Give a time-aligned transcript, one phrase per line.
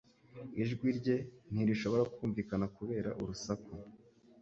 [0.61, 1.15] Ijwi rye
[1.51, 3.71] ntirishobora kumvikana kubera urusaku